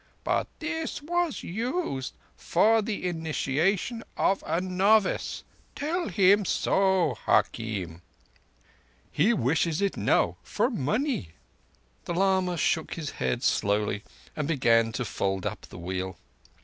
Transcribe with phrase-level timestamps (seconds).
[0.23, 5.43] But this was used for the initiation of a novice.
[5.75, 8.01] Tell him so, hakim."
[9.11, 11.33] "He wishes it now—for money."
[12.05, 14.03] The lama shook his head slowly
[14.35, 16.17] and began to fold up the Wheel.